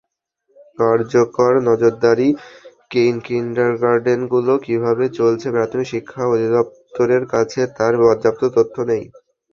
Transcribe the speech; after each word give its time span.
কার্যকর 0.79 1.51
নজরদারি 1.67 2.27
নেইকিন্ডারগার্টেনগুলো 2.93 4.53
কীভাবে 4.65 5.05
চলছে, 5.19 5.47
প্রাথমিক 5.51 5.87
শিক্ষা 5.93 6.21
অধিদপ্তরের 6.27 7.23
কাছে 7.33 7.61
তার 7.77 7.93
পর্যাপ্ত 8.01 8.41
তথ্য 8.57 8.75
নেই। 8.89 9.03